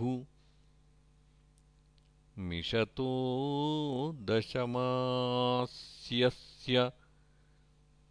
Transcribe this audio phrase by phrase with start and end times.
[2.38, 3.10] मिषतो
[4.20, 6.90] दशमास्यस्य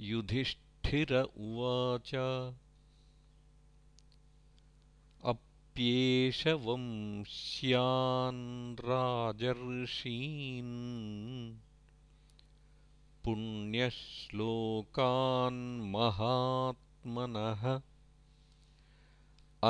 [0.01, 2.11] युधिष्ठ स्थिर उवाच।
[5.25, 10.71] अप्येष वंश्यान् राजर्षीन्
[13.25, 17.81] पुण्यश्लोकान् महात्मनः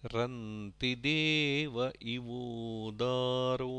[0.04, 3.72] रन्तिदेव इवोदारो।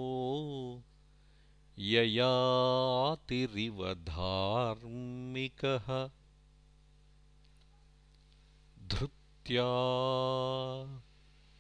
[1.80, 6.10] ययातिरिव धार्मिकः।
[8.88, 9.68] धृत्या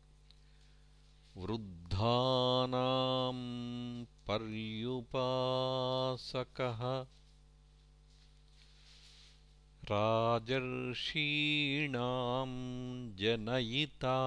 [1.36, 3.36] वृद्धानां
[4.28, 7.06] पर्युपासकः।
[9.90, 12.46] राजर्षीणां
[13.16, 14.18] जनयिता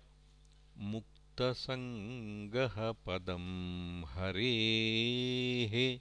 [0.78, 6.00] मुक्तसङ्गः पदं हरेः।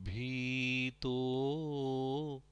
[0.00, 2.42] वाजिमेधैस्त्रिभिर्भीतो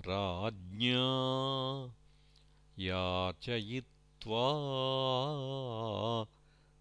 [0.00, 1.06] राज्ञा
[2.78, 4.52] याचयित्वा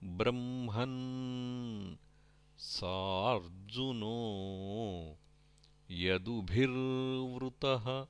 [0.03, 1.95] ब्रह्मन्
[2.57, 4.17] सार्जुनो
[5.91, 8.07] यदुभिर्वृतः।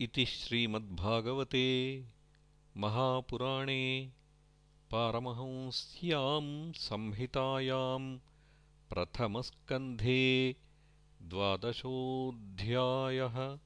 [0.00, 2.04] इति श्रीमद्भागवते
[2.76, 4.12] महापुराणे
[4.90, 8.18] पारमहंस्यां संहितायां
[8.90, 10.56] प्रथमस्कन्धे
[11.22, 13.58] द्वादशोऽध्यायः